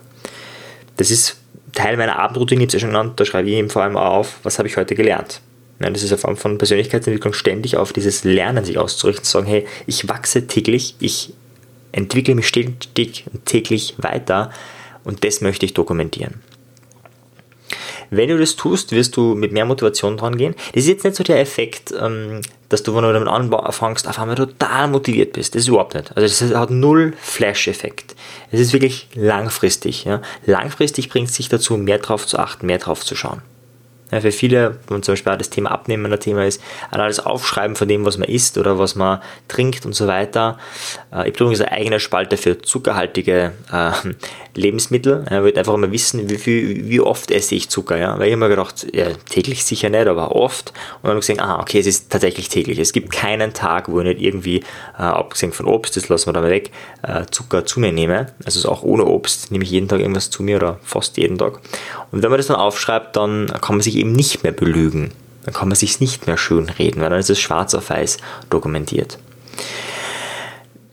Das 0.96 1.10
ist 1.10 1.38
Teil 1.76 1.96
meiner 1.96 2.18
Abendroutine, 2.18 2.62
habe 2.62 2.66
es 2.68 2.72
ja 2.72 2.80
schon 2.80 2.88
genannt, 2.88 3.20
da 3.20 3.24
schreibe 3.24 3.48
ich 3.48 3.54
eben 3.54 3.70
vor 3.70 3.82
allem 3.82 3.96
auf, 3.96 4.40
was 4.42 4.58
habe 4.58 4.66
ich 4.66 4.76
heute 4.76 4.96
gelernt. 4.96 5.40
Nein, 5.78 5.92
das 5.92 6.02
ist 6.02 6.10
eine 6.10 6.18
Form 6.18 6.36
von 6.36 6.58
Persönlichkeitsentwicklung, 6.58 7.34
ständig 7.34 7.76
auf 7.76 7.92
dieses 7.92 8.24
Lernen 8.24 8.64
sich 8.64 8.78
auszurichten, 8.78 9.24
zu 9.24 9.32
sagen, 9.32 9.46
hey, 9.46 9.66
ich 9.86 10.08
wachse 10.08 10.46
täglich, 10.46 10.96
ich 11.00 11.34
entwickle 11.92 12.34
mich 12.34 12.48
stetig 12.48 13.24
und 13.32 13.44
täglich 13.44 13.94
weiter 13.98 14.50
und 15.04 15.22
das 15.24 15.42
möchte 15.42 15.66
ich 15.66 15.74
dokumentieren. 15.74 16.40
Wenn 18.10 18.28
du 18.28 18.38
das 18.38 18.56
tust, 18.56 18.92
wirst 18.92 19.16
du 19.16 19.34
mit 19.34 19.52
mehr 19.52 19.64
Motivation 19.64 20.16
dran 20.16 20.36
gehen. 20.36 20.54
Das 20.74 20.84
ist 20.84 20.88
jetzt 20.88 21.04
nicht 21.04 21.16
so 21.16 21.24
der 21.24 21.40
Effekt, 21.40 21.92
ähm, 21.98 22.40
dass 22.68 22.82
du, 22.82 22.94
wenn 22.94 23.02
du 23.02 23.12
damit 23.12 23.28
anfängst, 23.28 24.08
auf 24.08 24.18
einmal 24.18 24.36
total 24.36 24.88
motiviert 24.88 25.32
bist. 25.32 25.54
Das 25.54 25.62
ist 25.62 25.68
überhaupt 25.68 25.94
nicht. 25.94 26.16
Also 26.16 26.46
das 26.46 26.56
hat 26.56 26.70
null 26.70 27.14
Flash-Effekt. 27.20 28.16
Es 28.50 28.60
ist 28.60 28.72
wirklich 28.72 29.08
langfristig. 29.14 30.06
Langfristig 30.44 31.08
bringt 31.08 31.28
es 31.28 31.36
sich 31.36 31.48
dazu, 31.48 31.76
mehr 31.76 31.98
drauf 31.98 32.26
zu 32.26 32.38
achten, 32.38 32.66
mehr 32.66 32.78
drauf 32.78 33.04
zu 33.04 33.14
schauen. 33.14 33.42
Ja, 34.12 34.20
für 34.20 34.30
viele, 34.30 34.78
wenn 34.88 35.02
zum 35.02 35.12
Beispiel 35.12 35.32
auch 35.32 35.38
das 35.38 35.50
Thema 35.50 35.72
Abnehmen 35.72 36.12
ein 36.12 36.20
Thema 36.20 36.44
ist, 36.44 36.62
alles 36.90 37.18
Aufschreiben 37.18 37.74
von 37.74 37.88
dem, 37.88 38.04
was 38.04 38.18
man 38.18 38.28
isst 38.28 38.56
oder 38.56 38.78
was 38.78 38.94
man 38.94 39.20
trinkt 39.48 39.84
und 39.84 39.94
so 39.94 40.06
weiter. 40.06 40.58
Äh, 41.12 41.28
ich 41.28 41.34
übrigens 41.34 41.60
eine 41.60 41.72
eigene 41.72 41.98
Spalte 41.98 42.36
für 42.36 42.62
zuckerhaltige 42.62 43.52
äh, 43.72 43.90
Lebensmittel. 44.54 45.24
Ich 45.26 45.30
würde 45.32 45.58
einfach 45.58 45.76
mal 45.76 45.90
wissen, 45.90 46.30
wie, 46.30 46.36
viel, 46.36 46.88
wie 46.88 47.00
oft 47.00 47.32
esse 47.32 47.56
ich 47.56 47.68
Zucker. 47.68 47.96
Ja? 47.96 48.18
Weil 48.18 48.30
ich 48.30 48.36
mir 48.36 48.48
gedacht, 48.48 48.86
ja, 48.94 49.06
täglich 49.28 49.64
sicher 49.64 49.88
nicht, 49.90 50.06
aber 50.06 50.36
oft. 50.36 50.70
Und 50.70 51.04
dann 51.04 51.10
habe 51.10 51.18
ich 51.18 51.26
gesehen, 51.26 51.40
ah, 51.40 51.60
okay, 51.60 51.80
es 51.80 51.86
ist 51.86 52.10
tatsächlich 52.10 52.48
täglich. 52.48 52.78
Es 52.78 52.92
gibt 52.92 53.10
keinen 53.10 53.54
Tag, 53.54 53.88
wo 53.88 54.00
ich 54.00 54.06
nicht 54.06 54.20
irgendwie, 54.20 54.58
äh, 54.98 55.02
abgesehen 55.02 55.52
von 55.52 55.66
Obst, 55.66 55.96
das 55.96 56.08
lassen 56.08 56.28
wir 56.28 56.32
da 56.32 56.42
mal 56.42 56.50
weg, 56.50 56.70
äh, 57.02 57.24
Zucker 57.30 57.66
zu 57.66 57.80
mir 57.80 57.90
nehme. 57.90 58.26
Also 58.44 58.68
auch 58.68 58.82
ohne 58.82 59.04
Obst 59.04 59.50
nehme 59.50 59.64
ich 59.64 59.70
jeden 59.70 59.88
Tag 59.88 59.98
irgendwas 59.98 60.30
zu 60.30 60.44
mir 60.44 60.56
oder 60.56 60.78
fast 60.82 61.16
jeden 61.16 61.38
Tag. 61.38 61.60
Und 62.12 62.22
wenn 62.22 62.30
man 62.30 62.38
das 62.38 62.46
dann 62.46 62.56
aufschreibt, 62.56 63.16
dann 63.16 63.48
kann 63.60 63.76
man 63.76 63.80
sich 63.80 63.95
sich 63.96 64.02
eben 64.02 64.12
nicht 64.12 64.42
mehr 64.42 64.52
belügen. 64.52 65.10
Dann 65.44 65.54
kann 65.54 65.68
man 65.68 65.76
sich 65.76 66.00
nicht 66.00 66.26
mehr 66.26 66.36
schön 66.36 66.68
reden, 66.68 67.00
weil 67.00 67.10
dann 67.10 67.18
ist 67.18 67.30
es 67.30 67.40
schwarz 67.40 67.74
auf 67.74 67.90
weiß 67.90 68.18
dokumentiert. 68.50 69.18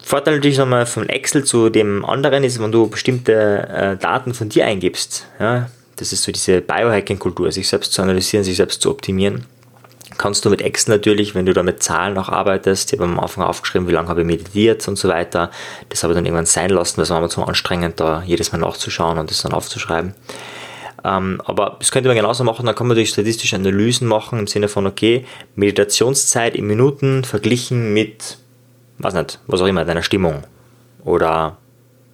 Vorteil 0.04 0.36
natürlich 0.36 0.58
nochmal 0.58 0.86
von 0.86 1.10
Excel 1.10 1.44
zu 1.44 1.70
dem 1.70 2.06
anderen 2.06 2.44
ist, 2.44 2.62
wenn 2.62 2.72
du 2.72 2.88
bestimmte 2.88 3.68
äh, 3.68 3.98
Daten 3.98 4.34
von 4.34 4.50
dir 4.50 4.66
eingibst. 4.66 5.26
Ja, 5.40 5.70
das 5.96 6.14
ist 6.14 6.24
so 6.24 6.32
diese 6.32 6.62
Biohacking-Kultur, 6.62 7.52
sich 7.52 7.68
selbst 7.68 7.94
zu 7.94 8.02
analysieren, 8.02 8.44
sich 8.44 8.58
selbst 8.58 8.82
zu 8.82 8.92
optimieren. 8.92 9.46
Kannst 10.18 10.46
du 10.46 10.52
mit 10.52 10.62
Excel 10.62 10.96
natürlich, 10.96 11.34
wenn 11.34 11.48
du 11.48 11.54
da 11.54 11.64
mit 11.64 11.82
Zahlen 11.82 12.18
auch 12.20 12.30
arbeitest, 12.30 12.94
ich 12.94 13.00
habe 13.00 13.10
am 13.10 13.20
Anfang 13.20 13.44
aufgeschrieben, 13.44 13.88
wie 13.88 13.94
lange 13.94 14.10
habe 14.10 14.22
ich 14.22 14.28
meditiert 14.28 14.88
und 14.88 14.98
so 14.98 15.08
weiter. 15.08 15.50
Das 15.90 16.04
habe 16.04 16.14
ich 16.14 16.16
dann 16.16 16.26
irgendwann 16.26 16.46
sein 16.46 16.70
lassen, 16.70 17.00
das 17.00 17.10
war 17.10 17.20
mir 17.20 17.30
zu 17.30 17.44
anstrengend, 17.44 18.00
da 18.00 18.22
jedes 18.24 18.52
Mal 18.52 18.60
nachzuschauen 18.60 19.18
und 19.18 19.32
das 19.32 19.42
dann 19.42 19.54
aufzuschreiben. 19.54 20.14
Ähm, 21.04 21.42
aber 21.46 21.76
das 21.80 21.92
könnte 21.92 22.08
man 22.08 22.16
genauso 22.16 22.44
machen, 22.44 22.66
dann 22.66 22.76
kann 22.76 22.88
man 22.88 22.96
durch 22.96 23.10
statistische 23.10 23.56
Analysen 23.56 24.08
machen 24.08 24.40
im 24.40 24.48
Sinne 24.48 24.68
von, 24.68 24.88
okay, 24.88 25.26
Meditationszeit 25.56 26.56
in 26.56 26.66
Minuten 26.66 27.24
verglichen 27.24 27.94
mit, 27.94 28.38
was 28.98 29.14
nicht, 29.14 29.40
was 29.48 29.62
auch 29.62 29.68
immer, 29.68 29.86
deiner 29.86 30.04
Stimmung. 30.04 30.44
Oder 31.04 31.58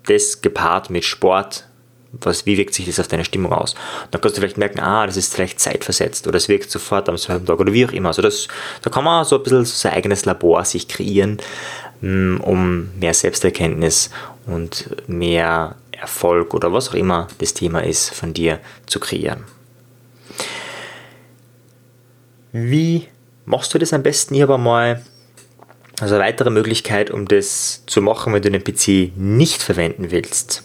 das 0.08 0.42
gepaart 0.42 0.90
mit 0.90 1.06
Sport, 1.06 1.66
was, 2.12 2.48
wie 2.48 2.58
wirkt 2.58 2.74
sich 2.74 2.88
das 2.88 3.00
auf 3.00 3.08
deine 3.08 3.24
Stimmung 3.24 3.54
aus? 3.54 3.76
dann 4.10 4.20
kannst 4.20 4.36
du 4.36 4.42
vielleicht 4.42 4.58
merken, 4.58 4.80
ah, 4.80 5.06
das 5.06 5.16
ist 5.16 5.34
vielleicht 5.34 5.60
zeitversetzt 5.60 6.26
oder 6.28 6.38
es 6.38 6.50
wirkt 6.50 6.72
sofort 6.72 7.08
am 7.08 7.18
selben 7.18 7.46
Tag 7.46 7.60
oder 7.60 7.72
wie 7.72 7.86
auch 7.86 7.92
immer. 7.92 8.10
Also 8.10 8.24
das, 8.24 8.48
da 8.82 8.90
kann 8.90 9.04
man 9.04 9.26
so 9.26 9.38
ein 9.38 9.44
bisschen 9.44 9.66
so 9.66 9.76
sein 9.76 9.94
eigenes 9.94 10.26
Labor 10.26 10.66
sich 10.66 10.88
kreieren, 10.88 11.38
mm, 12.02 12.38
um 12.38 12.90
mehr 13.00 13.14
Selbsterkenntnis 13.14 14.10
und 14.48 14.90
mehr 15.08 15.76
Erfolg 16.00 16.54
oder 16.54 16.74
was 16.74 16.90
auch 16.90 16.94
immer 16.94 17.28
das 17.40 17.54
Thema 17.54 17.84
ist, 17.84 18.10
von 18.14 18.34
dir 18.34 18.60
zu 18.86 19.00
kreieren. 19.00 19.44
Wie 22.52 23.08
machst 23.46 23.74
du 23.74 23.78
das 23.78 23.94
am 23.94 24.04
besten? 24.04 24.36
Ich 24.36 24.42
habe 24.42 24.58
mal 24.58 25.04
also 26.00 26.16
eine 26.16 26.24
weitere 26.24 26.50
Möglichkeit, 26.50 27.12
um 27.12 27.28
das 27.28 27.84
zu 27.86 28.02
machen, 28.02 28.34
wenn 28.34 28.42
du 28.42 28.52
den 28.52 28.64
PC 28.64 29.12
nicht 29.18 29.62
verwenden 29.62 30.12
willst, 30.12 30.64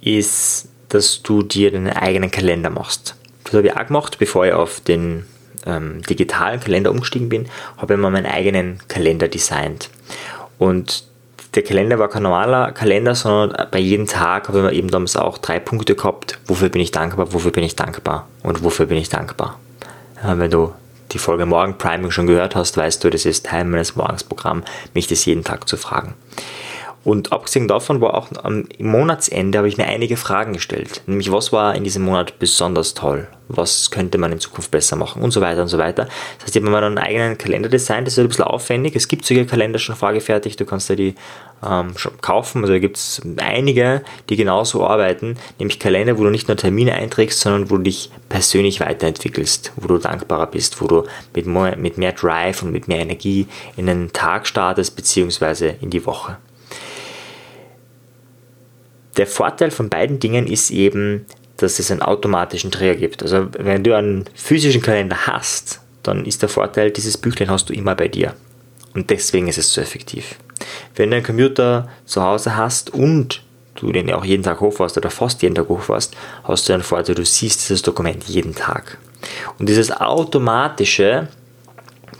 ist, 0.00 0.68
dass 0.88 1.22
du 1.22 1.42
dir 1.42 1.70
deinen 1.70 1.92
eigenen 1.92 2.30
Kalender 2.30 2.70
machst. 2.70 3.16
Das 3.44 3.54
habe 3.54 3.66
ich 3.66 3.76
auch 3.76 3.86
gemacht, 3.86 4.18
bevor 4.18 4.46
ich 4.46 4.52
auf 4.52 4.80
den 4.80 5.26
ähm, 5.66 6.02
digitalen 6.02 6.60
Kalender 6.60 6.90
umgestiegen 6.90 7.28
bin, 7.28 7.48
habe 7.76 7.94
ich 7.94 8.00
mal 8.00 8.10
meinen 8.10 8.26
eigenen 8.26 8.78
Kalender 8.88 9.28
designt. 9.28 9.90
Und 10.58 11.04
der 11.54 11.62
Kalender 11.62 11.98
war 11.98 12.08
kein 12.08 12.24
normaler 12.24 12.72
Kalender, 12.72 13.14
sondern 13.14 13.68
bei 13.70 13.78
jedem 13.78 14.06
Tag 14.06 14.48
habe 14.48 14.70
ich 14.72 14.78
eben 14.78 14.90
damals 14.90 15.16
auch 15.16 15.38
drei 15.38 15.60
Punkte 15.60 15.94
gehabt. 15.94 16.38
Wofür 16.46 16.68
bin 16.68 16.82
ich 16.82 16.90
dankbar, 16.90 17.32
wofür 17.32 17.52
bin 17.52 17.64
ich 17.64 17.76
dankbar 17.76 18.26
und 18.42 18.64
wofür 18.64 18.86
bin 18.86 18.98
ich 18.98 19.08
dankbar. 19.08 19.58
Wenn 20.22 20.50
du 20.50 20.72
die 21.12 21.18
Folge 21.18 21.46
Morgen 21.46 21.78
Priming 21.78 22.10
schon 22.10 22.26
gehört 22.26 22.56
hast, 22.56 22.76
weißt 22.76 23.04
du, 23.04 23.10
das 23.10 23.24
ist 23.24 23.46
Teil 23.46 23.64
meines 23.64 23.94
Morgensprogramms, 23.94 24.64
mich 24.94 25.06
das 25.06 25.24
jeden 25.26 25.44
Tag 25.44 25.68
zu 25.68 25.76
fragen. 25.76 26.14
Und 27.04 27.32
abgesehen 27.32 27.68
davon 27.68 28.00
war 28.00 28.14
auch 28.14 28.28
am 28.42 28.66
Monatsende 28.78 29.58
habe 29.58 29.68
ich 29.68 29.76
mir 29.76 29.86
einige 29.86 30.16
Fragen 30.16 30.54
gestellt. 30.54 31.02
Nämlich, 31.06 31.30
was 31.30 31.52
war 31.52 31.74
in 31.74 31.84
diesem 31.84 32.02
Monat 32.02 32.38
besonders 32.38 32.94
toll? 32.94 33.28
Was 33.48 33.90
könnte 33.90 34.16
man 34.16 34.32
in 34.32 34.40
Zukunft 34.40 34.70
besser 34.70 34.96
machen? 34.96 35.20
Und 35.20 35.30
so 35.30 35.42
weiter 35.42 35.60
und 35.60 35.68
so 35.68 35.76
weiter. 35.76 36.04
Das 36.04 36.44
heißt, 36.44 36.56
ich 36.56 36.62
habe 36.62 36.70
mir 36.70 36.78
einen 36.78 36.96
eigenen 36.96 37.36
Kalender 37.36 37.68
designt. 37.68 38.06
Das 38.06 38.14
ist 38.14 38.18
ein 38.18 38.28
bisschen 38.28 38.46
aufwendig. 38.46 38.96
Es 38.96 39.06
gibt 39.06 39.26
solche 39.26 39.44
Kalender 39.44 39.78
schon 39.78 39.96
vorgefertigt. 39.96 40.58
Du 40.58 40.64
kannst 40.64 40.88
dir 40.88 40.96
die 40.96 41.14
ähm, 41.62 41.96
schon 41.98 42.18
kaufen. 42.22 42.62
Also 42.62 42.72
da 42.72 42.78
gibt 42.78 42.96
es 42.96 43.20
einige, 43.36 44.02
die 44.30 44.36
genauso 44.36 44.86
arbeiten. 44.86 45.36
Nämlich 45.58 45.78
Kalender, 45.78 46.16
wo 46.16 46.24
du 46.24 46.30
nicht 46.30 46.48
nur 46.48 46.56
Termine 46.56 46.94
einträgst, 46.94 47.38
sondern 47.38 47.70
wo 47.70 47.76
du 47.76 47.82
dich 47.82 48.10
persönlich 48.30 48.80
weiterentwickelst. 48.80 49.72
Wo 49.76 49.88
du 49.88 49.98
dankbarer 49.98 50.46
bist. 50.46 50.80
Wo 50.80 50.86
du 50.86 51.04
mit 51.34 51.44
mehr, 51.44 51.76
mit 51.76 51.98
mehr 51.98 52.12
Drive 52.12 52.62
und 52.62 52.72
mit 52.72 52.88
mehr 52.88 53.00
Energie 53.00 53.46
in 53.76 53.84
den 53.84 54.10
Tag 54.14 54.46
startest, 54.46 54.96
beziehungsweise 54.96 55.74
in 55.82 55.90
die 55.90 56.06
Woche. 56.06 56.38
Der 59.16 59.26
Vorteil 59.26 59.70
von 59.70 59.88
beiden 59.88 60.18
Dingen 60.18 60.46
ist 60.46 60.70
eben, 60.70 61.26
dass 61.56 61.78
es 61.78 61.90
einen 61.90 62.02
automatischen 62.02 62.70
Trigger 62.70 62.96
gibt. 62.96 63.22
Also 63.22 63.48
wenn 63.58 63.84
du 63.84 63.96
einen 63.96 64.24
physischen 64.34 64.82
Kalender 64.82 65.26
hast, 65.26 65.80
dann 66.02 66.24
ist 66.24 66.42
der 66.42 66.48
Vorteil, 66.48 66.90
dieses 66.90 67.16
Büchlein 67.16 67.50
hast 67.50 67.68
du 67.68 67.72
immer 67.72 67.94
bei 67.94 68.08
dir. 68.08 68.34
Und 68.94 69.10
deswegen 69.10 69.48
ist 69.48 69.58
es 69.58 69.72
so 69.72 69.80
effektiv. 69.80 70.36
Wenn 70.94 71.10
du 71.10 71.16
einen 71.16 71.26
Computer 71.26 71.88
zu 72.04 72.22
Hause 72.22 72.56
hast 72.56 72.90
und 72.90 73.42
du 73.74 73.92
den 73.92 74.12
auch 74.12 74.24
jeden 74.24 74.42
Tag 74.42 74.60
hochfährst 74.60 74.96
oder 74.96 75.10
fast 75.10 75.42
jeden 75.42 75.54
Tag 75.54 75.68
hochfährst, 75.68 76.16
hast 76.44 76.68
du 76.68 76.72
einen 76.72 76.82
Vorteil, 76.82 77.14
du 77.14 77.24
siehst 77.24 77.62
dieses 77.62 77.82
Dokument 77.82 78.24
jeden 78.24 78.54
Tag. 78.54 78.98
Und 79.58 79.68
dieses 79.68 79.90
automatische 79.90 81.28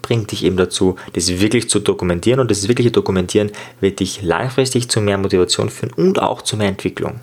bringt 0.03 0.33
dich 0.33 0.45
eben 0.45 0.57
dazu, 0.57 0.97
das 1.13 1.29
wirklich 1.41 1.69
zu 1.69 1.81
dokumentieren 1.81 2.41
und 2.41 2.51
das 2.51 2.69
wirkliche 2.69 2.91
Dokumentieren 2.91 3.51
wird 3.81 4.01
dich 4.01 4.23
langfristig 4.23 4.89
zu 4.89 5.01
mehr 5.01 5.19
Motivation 5.19 5.71
führen 5.71 5.93
und 5.93 6.21
auch 6.21 6.43
zu 6.43 6.57
mehr 6.57 6.69
Entwicklung. 6.69 7.21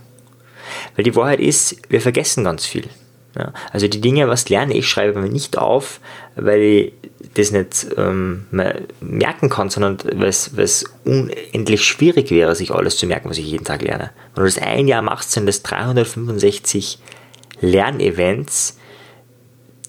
Weil 0.95 1.03
die 1.03 1.15
Wahrheit 1.15 1.39
ist, 1.39 1.77
wir 1.89 2.01
vergessen 2.01 2.43
ganz 2.43 2.65
viel. 2.65 2.87
Ja, 3.37 3.53
also 3.71 3.87
die 3.87 4.01
Dinge, 4.01 4.27
was 4.27 4.49
lerne 4.49 4.73
ich, 4.73 4.89
schreibe 4.89 5.21
mir 5.21 5.29
nicht 5.29 5.57
auf, 5.57 6.01
weil 6.35 6.61
ich 6.61 6.93
das 7.33 7.51
nicht 7.51 7.87
ähm, 7.95 8.45
merken 8.99 9.49
kann, 9.49 9.69
sondern 9.69 9.99
weil 10.03 10.27
es 10.27 10.83
unendlich 11.05 11.85
schwierig 11.85 12.31
wäre, 12.31 12.55
sich 12.55 12.71
alles 12.71 12.97
zu 12.97 13.05
merken, 13.05 13.29
was 13.29 13.37
ich 13.37 13.45
jeden 13.45 13.63
Tag 13.63 13.83
lerne. 13.83 14.11
Wenn 14.35 14.43
du 14.43 14.49
das 14.49 14.57
ein 14.57 14.87
Jahr 14.87 15.01
machst, 15.01 15.31
sind 15.31 15.45
das 15.45 15.63
365 15.63 16.99
Lernevents, 17.61 18.77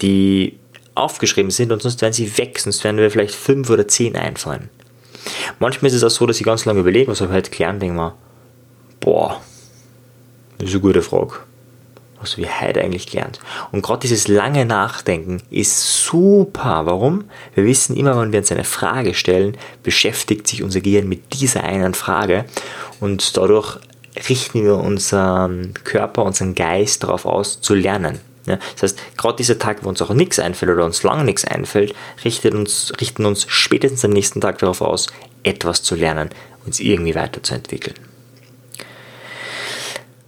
die 0.00 0.58
aufgeschrieben 0.94 1.50
sind 1.50 1.72
und 1.72 1.82
sonst 1.82 2.00
werden 2.02 2.12
sie 2.12 2.36
weg, 2.38 2.58
sonst 2.58 2.84
werden 2.84 2.98
wir 2.98 3.10
vielleicht 3.10 3.34
fünf 3.34 3.70
oder 3.70 3.88
zehn 3.88 4.16
einfallen. 4.16 4.68
Manchmal 5.58 5.88
ist 5.90 5.96
es 5.96 6.04
auch 6.04 6.10
so, 6.10 6.26
dass 6.26 6.38
ich 6.38 6.46
ganz 6.46 6.64
lange 6.64 6.80
überlege, 6.80 7.10
was 7.10 7.20
habe 7.20 7.32
ich 7.32 7.36
heute 7.36 7.50
klären, 7.50 7.78
denke 7.78 7.96
mal, 7.96 8.14
boah, 9.00 9.40
das 10.58 10.68
ist 10.68 10.74
eine 10.74 10.82
gute 10.82 11.02
Frage. 11.02 11.34
Was 12.20 12.32
habe 12.32 12.42
ich 12.42 12.60
heute 12.60 12.80
eigentlich 12.80 13.08
gelernt? 13.08 13.40
Und 13.72 13.82
gerade 13.82 14.00
dieses 14.00 14.28
lange 14.28 14.64
Nachdenken 14.64 15.42
ist 15.50 16.04
super. 16.04 16.82
Warum? 16.84 17.24
Wir 17.56 17.64
wissen 17.64 17.96
immer, 17.96 18.16
wenn 18.20 18.30
wir 18.30 18.38
uns 18.38 18.52
eine 18.52 18.62
Frage 18.62 19.14
stellen, 19.14 19.56
beschäftigt 19.82 20.46
sich 20.46 20.62
unser 20.62 20.80
Gehirn 20.80 21.08
mit 21.08 21.40
dieser 21.40 21.64
einen 21.64 21.94
Frage 21.94 22.44
und 23.00 23.36
dadurch 23.36 23.78
richten 24.28 24.62
wir 24.62 24.76
unseren 24.76 25.74
Körper, 25.82 26.22
unseren 26.24 26.54
Geist 26.54 27.02
darauf 27.02 27.26
aus, 27.26 27.60
zu 27.60 27.74
lernen. 27.74 28.20
Ja, 28.46 28.58
das 28.74 28.82
heißt, 28.82 29.16
gerade 29.16 29.36
dieser 29.36 29.58
Tag, 29.58 29.84
wo 29.84 29.88
uns 29.88 30.02
auch 30.02 30.10
nichts 30.10 30.38
einfällt 30.38 30.72
oder 30.72 30.84
uns 30.84 31.02
lange 31.02 31.24
nichts 31.24 31.44
einfällt, 31.44 31.94
richtet 32.24 32.54
uns, 32.54 32.92
richten 33.00 33.24
uns 33.24 33.46
spätestens 33.48 34.04
am 34.04 34.10
nächsten 34.10 34.40
Tag 34.40 34.58
darauf 34.58 34.80
aus, 34.80 35.06
etwas 35.44 35.82
zu 35.82 35.94
lernen, 35.94 36.30
uns 36.66 36.80
irgendwie 36.80 37.14
weiterzuentwickeln. 37.14 37.96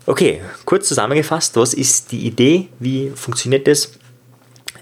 Okay, 0.07 0.43
kurz 0.65 0.89
zusammengefasst, 0.89 1.57
was 1.57 1.75
ist 1.75 2.13
die 2.13 2.27
Idee? 2.27 2.69
Wie 2.79 3.11
funktioniert 3.15 3.67
das? 3.67 3.93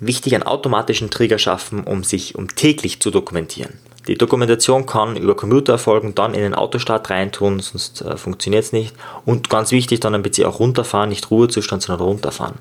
Wichtig, 0.01 0.35
einen 0.35 0.43
automatischen 0.43 1.11
Trigger 1.11 1.39
schaffen, 1.39 1.85
um 1.85 2.03
sich 2.03 2.35
um 2.35 2.55
täglich 2.55 3.01
zu 3.01 3.11
dokumentieren. 3.11 3.79
Die 4.09 4.19
Dokumentation 4.19 4.85
kann 4.85 5.17
über 5.17 5.37
Computer 5.37 5.75
erfolgen, 5.75 6.15
dann 6.15 6.35
in 6.35 6.41
den 6.41 6.55
Autostart 6.55 7.09
reintun, 7.11 7.61
sonst 7.61 8.03
äh, 8.03 8.17
funktioniert 8.17 8.65
es 8.65 8.73
nicht. 8.73 8.97
Und 9.25 9.49
ganz 9.49 9.71
wichtig, 9.71 10.01
dann 10.01 10.15
am 10.15 10.23
PC 10.23 10.45
auch 10.45 10.59
runterfahren, 10.59 11.09
nicht 11.09 11.31
Ruhezustand, 11.31 11.83
sondern 11.83 12.07
runterfahren. 12.07 12.57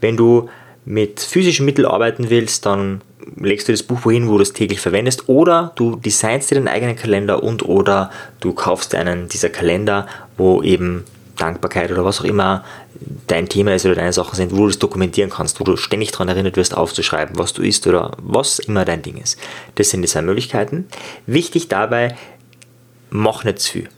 Wenn 0.00 0.16
du 0.16 0.48
mit 0.84 1.20
physischen 1.20 1.64
Mitteln 1.64 1.86
arbeiten 1.86 2.28
willst, 2.28 2.66
dann 2.66 3.00
legst 3.36 3.68
du 3.68 3.72
das 3.72 3.82
Buch 3.82 4.00
wohin, 4.04 4.28
wo 4.28 4.36
du 4.36 4.42
es 4.42 4.52
täglich 4.52 4.80
verwendest, 4.80 5.28
oder 5.28 5.72
du 5.76 5.96
designst 5.96 6.50
dir 6.50 6.56
deinen 6.56 6.68
eigenen 6.68 6.96
Kalender 6.96 7.42
und 7.42 7.64
oder 7.64 8.10
du 8.40 8.52
kaufst 8.52 8.94
einen 8.94 9.28
dieser 9.28 9.48
Kalender, 9.48 10.06
wo 10.36 10.62
eben 10.62 11.04
Dankbarkeit 11.36 11.90
oder 11.90 12.04
was 12.04 12.20
auch 12.20 12.24
immer 12.24 12.64
dein 13.26 13.48
Thema 13.48 13.74
ist 13.74 13.84
oder 13.84 13.96
deine 13.96 14.12
Sachen 14.12 14.36
sind, 14.36 14.52
wo 14.52 14.58
du 14.58 14.66
das 14.68 14.78
dokumentieren 14.78 15.30
kannst, 15.30 15.60
wo 15.60 15.64
du 15.64 15.76
ständig 15.76 16.12
daran 16.12 16.28
erinnert 16.28 16.56
wirst, 16.56 16.76
aufzuschreiben, 16.76 17.38
was 17.38 17.52
du 17.52 17.62
isst 17.62 17.86
oder 17.86 18.16
was 18.18 18.58
immer 18.58 18.84
dein 18.84 19.02
Ding 19.02 19.16
ist. 19.16 19.38
Das 19.74 19.90
sind 19.90 20.02
die 20.02 20.08
zwei 20.08 20.22
Möglichkeiten. 20.22 20.86
Wichtig 21.26 21.68
dabei, 21.68 22.16
mach 23.10 23.44
nicht 23.44 23.60
zu 23.60 23.72
viel. 23.72 23.88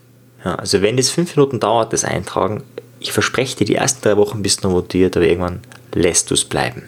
Ja, 0.44 0.54
also 0.56 0.82
wenn 0.82 0.96
das 0.96 1.10
fünf 1.10 1.36
Minuten 1.36 1.60
dauert, 1.60 1.92
das 1.92 2.04
Eintragen, 2.04 2.62
ich 3.00 3.12
verspreche 3.12 3.56
dir, 3.56 3.64
die 3.64 3.74
ersten 3.74 4.02
drei 4.02 4.16
Wochen 4.16 4.42
bist 4.42 4.64
du 4.64 4.68
motiviert, 4.68 5.16
aber 5.16 5.26
irgendwann 5.26 5.60
lässt 5.92 6.30
du 6.30 6.34
es 6.34 6.44
bleiben. 6.44 6.84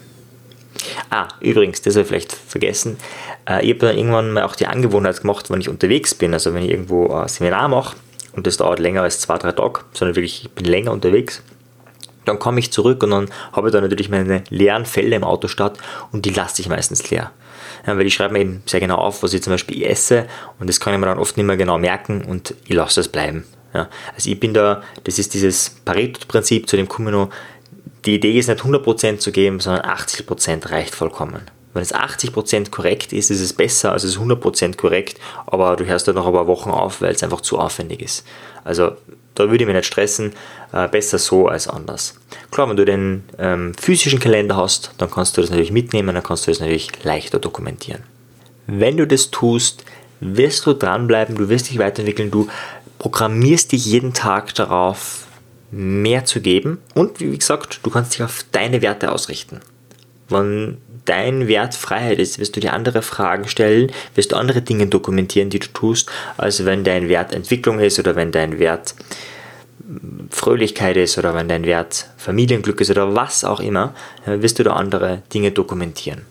Ah, 1.11 1.28
übrigens, 1.40 1.83
das 1.83 1.95
habe 1.95 2.02
ich 2.02 2.09
vielleicht 2.09 2.33
vergessen. 2.33 2.97
Äh, 3.49 3.64
ich 3.64 3.75
habe 3.75 3.87
dann 3.87 3.99
irgendwann 3.99 4.33
mal 4.33 4.45
auch 4.45 4.55
die 4.55 4.67
Angewohnheit 4.67 5.21
gemacht, 5.21 5.50
wenn 5.50 5.61
ich 5.61 5.69
unterwegs 5.69 6.14
bin, 6.14 6.33
also 6.33 6.55
wenn 6.55 6.62
ich 6.62 6.71
irgendwo 6.71 7.12
ein 7.12 7.28
Seminar 7.28 7.69
mache, 7.69 7.97
und 8.32 8.47
das 8.47 8.56
dauert 8.56 8.78
länger 8.78 9.02
als 9.02 9.20
zwei, 9.20 9.38
drei 9.38 9.52
Tage, 9.52 9.80
sondern 9.92 10.16
wirklich, 10.16 10.44
ich 10.44 10.50
bin 10.50 10.64
länger 10.64 10.92
unterwegs. 10.92 11.42
Dann 12.25 12.38
komme 12.38 12.61
ich 12.61 12.73
zurück 12.73 13.02
und 13.02 13.11
dann 13.11 13.30
habe 13.52 13.68
ich 13.68 13.73
da 13.73 13.80
natürlich 13.80 14.11
meine 14.11 14.44
leeren 14.50 14.85
Fälle 14.85 15.16
im 15.16 15.25
Auto 15.25 15.49
statt 15.49 15.78
und 16.12 16.26
die 16.26 16.30
lasse 16.30 16.61
ich 16.61 16.68
meistens 16.68 17.11
leer. 17.11 17.30
Ja, 17.87 17.97
weil 17.97 18.06
ich 18.06 18.14
schreibe 18.14 18.35
mir 18.35 18.40
eben 18.40 18.62
sehr 18.66 18.80
genau 18.80 18.97
auf, 18.97 19.23
was 19.23 19.32
ich 19.32 19.42
zum 19.42 19.52
Beispiel 19.52 19.82
esse 19.82 20.26
und 20.58 20.68
das 20.68 20.78
kann 20.78 20.92
ich 20.92 21.00
mir 21.00 21.06
dann 21.06 21.18
oft 21.18 21.37
nicht 21.37 21.47
mehr 21.47 21.56
genau 21.56 21.78
merken 21.78 22.25
und 22.25 22.54
ich 22.66 22.75
lasse 22.75 23.00
es 23.00 23.08
bleiben. 23.08 23.44
Ja, 23.75 23.88
also 24.14 24.30
ich 24.30 24.40
bin 24.40 24.54
da, 24.54 24.82
das 25.04 25.18
ist 25.18 25.35
dieses 25.35 25.70
Pareto-Prinzip, 25.85 26.68
zu 26.68 26.76
dem 26.76 26.88
noch, 27.11 27.30
die 28.04 28.14
Idee 28.14 28.38
ist 28.38 28.49
nicht 28.49 28.61
100% 28.61 29.18
zu 29.18 29.32
geben, 29.32 29.61
sondern 29.61 29.82
80% 29.82 30.70
reicht 30.70 30.94
vollkommen. 30.94 31.42
Wenn 31.75 31.83
es 31.83 31.95
80% 31.95 32.71
korrekt 32.71 33.13
ist, 33.13 33.31
ist 33.31 33.41
es 33.41 33.53
besser 33.53 33.93
als 33.93 34.05
es 34.05 34.19
100% 34.19 34.77
korrekt, 34.77 35.21
aber 35.47 35.77
du 35.77 35.85
hörst 35.85 36.09
dann 36.09 36.15
noch 36.15 36.27
ein 36.27 36.33
paar 36.33 36.47
Wochen 36.47 36.71
auf, 36.71 37.03
weil 37.03 37.15
es 37.15 37.23
einfach 37.23 37.41
zu 37.41 37.59
aufwendig 37.59 38.03
ist. 38.03 38.25
Also 38.65 38.93
da 39.35 39.51
würde 39.51 39.63
ich 39.63 39.67
mich 39.67 39.77
nicht 39.77 39.87
stressen, 39.87 40.33
äh, 40.73 40.89
besser 40.89 41.19
so 41.19 41.47
als 41.47 41.69
anders. 41.69 42.19
Klar, 42.51 42.69
wenn 42.69 42.77
du 42.77 42.85
den 42.85 43.25
ähm, 43.39 43.73
physischen 43.81 44.19
Kalender 44.19 44.57
hast, 44.57 44.93
dann 44.99 45.11
kannst 45.11 45.37
du 45.37 45.41
das 45.41 45.51
natürlich 45.51 45.73
mitnehmen, 45.73 46.15
dann 46.15 46.25
kannst 46.25 46.47
du 46.47 46.51
das 46.51 46.61
natürlich 46.61 47.05
leichter 47.05 47.39
dokumentieren. 47.39 48.03
Wenn 48.67 48.97
du 48.97 49.07
das 49.07 49.31
tust, 49.31 49.85
wirst 50.21 50.67
du 50.67 50.73
dranbleiben, 50.73 51.37
du 51.37 51.49
wirst 51.49 51.71
dich 51.71 51.79
weiterentwickeln, 51.79 52.31
du 52.31 52.49
programmierst 52.99 53.73
dich 53.73 53.87
jeden 53.87 54.13
Tag 54.13 54.55
darauf, 54.55 55.27
mehr 55.71 56.25
zu 56.25 56.41
geben 56.41 56.79
und 56.95 57.21
wie 57.21 57.37
gesagt, 57.37 57.81
du 57.83 57.91
kannst 57.91 58.15
dich 58.15 58.23
auf 58.23 58.45
deine 58.53 58.83
Werte 58.83 59.13
ausrichten. 59.13 59.61
Wenn 60.29 60.79
dein 61.05 61.49
Wert 61.49 61.75
Freiheit 61.75 62.19
ist, 62.19 62.38
wirst 62.38 62.57
du 62.57 62.61
dir 62.61 62.73
andere 62.73 63.02
Fragen 63.02 63.49
stellen, 63.49 63.93
wirst 64.14 64.33
du 64.33 64.37
andere 64.37 64.62
Dinge 64.62 64.87
dokumentieren, 64.87 65.50
die 65.50 65.59
du 65.59 65.69
tust, 65.69 66.11
als 66.37 66.64
wenn 66.64 66.85
dein 66.85 67.09
Wert 67.09 67.33
Entwicklung 67.33 67.81
ist 67.81 67.99
oder 67.99 68.17
wenn 68.17 68.33
dein 68.33 68.59
Wert 68.59 68.95
Fröhlichkeit 70.31 70.97
ist 70.97 71.17
oder 71.19 71.35
wenn 71.35 71.49
dein 71.49 71.64
Wert 71.64 72.11
Familienglück 72.17 72.81
ist 72.81 72.90
oder 72.90 73.14
was 73.14 73.45
auch 73.45 73.61
immer, 73.61 73.95
wirst 74.26 74.59
du 74.59 74.62
da 74.62 74.75
andere 74.75 75.23
Dinge 75.33 75.50
dokumentieren. 75.50 76.23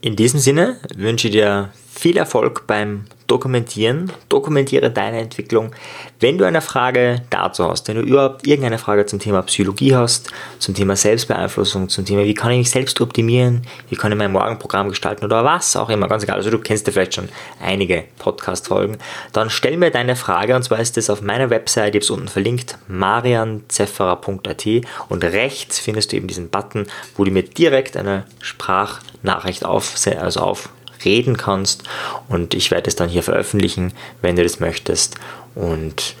In 0.00 0.16
diesem 0.16 0.40
Sinne 0.40 0.76
wünsche 0.96 1.28
ich 1.28 1.32
dir 1.32 1.70
viel 1.98 2.16
Erfolg 2.16 2.66
beim 2.68 3.06
dokumentieren. 3.26 4.10
Dokumentiere 4.28 4.90
deine 4.90 5.20
Entwicklung. 5.20 5.72
Wenn 6.20 6.38
du 6.38 6.44
eine 6.44 6.60
Frage 6.60 7.22
dazu 7.28 7.68
hast, 7.68 7.88
wenn 7.88 7.96
du 7.96 8.02
überhaupt 8.02 8.46
irgendeine 8.46 8.78
Frage 8.78 9.04
zum 9.04 9.18
Thema 9.18 9.42
Psychologie 9.42 9.94
hast, 9.94 10.30
zum 10.60 10.74
Thema 10.74 10.96
Selbstbeeinflussung, 10.96 11.88
zum 11.88 12.04
Thema, 12.04 12.24
wie 12.24 12.34
kann 12.34 12.52
ich 12.52 12.58
mich 12.58 12.70
selbst 12.70 13.00
optimieren, 13.00 13.62
wie 13.90 13.96
kann 13.96 14.12
ich 14.12 14.18
mein 14.18 14.32
Morgenprogramm 14.32 14.88
gestalten 14.88 15.24
oder 15.24 15.44
was 15.44 15.76
auch 15.76 15.90
immer, 15.90 16.08
ganz 16.08 16.22
egal. 16.22 16.36
Also 16.36 16.50
du 16.50 16.58
kennst 16.58 16.86
ja 16.86 16.92
vielleicht 16.92 17.14
schon 17.14 17.28
einige 17.60 18.04
Podcast-Folgen. 18.18 18.96
Dann 19.32 19.50
stell 19.50 19.76
mir 19.76 19.90
deine 19.90 20.16
Frage 20.16 20.54
und 20.54 20.62
zwar 20.62 20.78
ist 20.78 20.96
das 20.96 21.10
auf 21.10 21.20
meiner 21.20 21.50
Website, 21.50 21.96
ich 21.96 21.96
habe 21.96 22.04
es 22.04 22.10
unten 22.10 22.28
verlinkt, 22.28 22.78
marianzefferer.at 22.86 24.66
und 25.08 25.24
rechts 25.24 25.78
findest 25.80 26.12
du 26.12 26.16
eben 26.16 26.28
diesen 26.28 26.48
Button, 26.48 26.86
wo 27.16 27.24
du 27.24 27.30
mir 27.30 27.42
direkt 27.42 27.96
eine 27.96 28.24
Sprachnachricht 28.40 29.64
auf, 29.64 29.94
also 30.18 30.40
auf 30.40 30.70
reden 31.04 31.36
kannst. 31.36 31.84
Und 32.28 32.54
ich 32.54 32.70
werde 32.70 32.88
es 32.88 32.96
dann 32.96 33.08
hier 33.08 33.22
veröffentlichen, 33.22 33.92
wenn 34.22 34.36
du 34.36 34.42
das 34.42 34.60
möchtest. 34.60 35.16
Und 35.54 36.14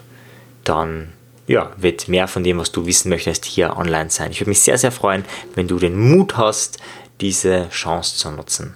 dann 0.64 1.12
ja, 1.46 1.72
wird 1.76 2.08
mehr 2.08 2.28
von 2.28 2.44
dem, 2.44 2.58
was 2.58 2.72
du 2.72 2.86
wissen 2.86 3.08
möchtest, 3.08 3.44
hier 3.44 3.76
online 3.76 4.10
sein. 4.10 4.30
Ich 4.30 4.40
würde 4.40 4.50
mich 4.50 4.60
sehr, 4.60 4.78
sehr 4.78 4.92
freuen, 4.92 5.24
wenn 5.54 5.66
du 5.66 5.78
den 5.78 5.98
Mut 5.98 6.36
hast, 6.36 6.78
diese 7.20 7.68
Chance 7.70 8.16
zu 8.16 8.30
nutzen. 8.30 8.74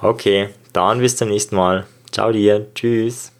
Okay, 0.00 0.48
dann 0.72 1.00
bis 1.00 1.16
zum 1.16 1.28
nächsten 1.28 1.56
Mal. 1.56 1.86
Ciao 2.10 2.32
dir. 2.32 2.66
Tschüss. 2.74 3.32